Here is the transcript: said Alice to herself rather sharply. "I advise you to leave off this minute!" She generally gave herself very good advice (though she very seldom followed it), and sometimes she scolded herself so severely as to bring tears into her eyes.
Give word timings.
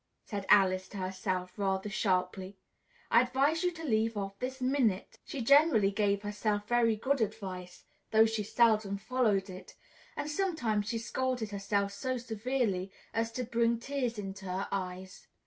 said 0.25 0.47
Alice 0.49 0.87
to 0.87 0.97
herself 0.97 1.59
rather 1.59 1.87
sharply. 1.87 2.57
"I 3.11 3.21
advise 3.21 3.61
you 3.61 3.69
to 3.73 3.83
leave 3.83 4.17
off 4.17 4.39
this 4.39 4.59
minute!" 4.59 5.19
She 5.23 5.43
generally 5.43 5.91
gave 5.91 6.23
herself 6.23 6.67
very 6.67 6.95
good 6.95 7.21
advice 7.21 7.85
(though 8.09 8.25
she 8.25 8.41
very 8.41 8.49
seldom 8.51 8.97
followed 8.97 9.47
it), 9.47 9.75
and 10.15 10.27
sometimes 10.27 10.89
she 10.89 10.97
scolded 10.97 11.51
herself 11.51 11.91
so 11.91 12.17
severely 12.17 12.91
as 13.13 13.31
to 13.33 13.43
bring 13.43 13.77
tears 13.77 14.17
into 14.17 14.45
her 14.45 14.67
eyes. 14.71 15.27